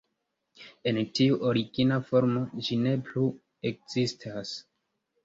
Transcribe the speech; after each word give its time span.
En 0.91 0.97
tiu 1.19 1.35
origina 1.49 1.99
formo 2.07 2.41
ĝi 2.69 2.79
ne 2.87 2.95
plu 3.11 3.27
ekzistas. 3.73 4.55